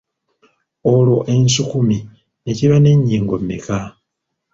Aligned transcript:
Olwo 0.93 1.17
ensukumi 1.33 1.97
ne 2.43 2.51
kiba 2.57 2.77
n’ennyingo 2.79 3.35
mmeka? 3.41 3.79